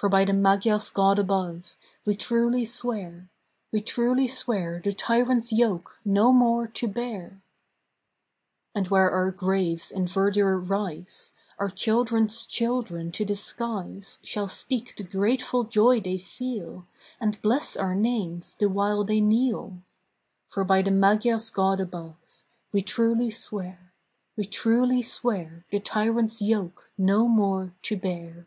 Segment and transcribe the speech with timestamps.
[0.00, 1.74] For by the Magyar's God above
[2.04, 3.28] We truly swear,
[3.72, 7.42] We truly swear the tyrant's yoke No more to bear!
[8.76, 14.94] And where our graves in verdure rise, Our children's children to the skies Shall speak
[14.96, 16.86] the grateful joy they feel.
[17.20, 19.82] And bless our names the while they kneel.
[20.50, 20.90] 409 AUSTRIA HUNGARY For by the
[21.42, 22.16] Magyar's God above
[22.70, 23.92] We truly swear,
[24.36, 28.46] We truly swear the tyrant's yoke No more to bear!